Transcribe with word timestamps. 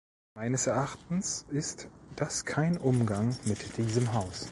Meines 0.35 0.65
Erachtens 0.65 1.45
ist 1.51 1.87
das 2.15 2.43
kein 2.43 2.77
Umgang 2.77 3.37
mit 3.45 3.77
diesem 3.77 4.13
Haus. 4.15 4.49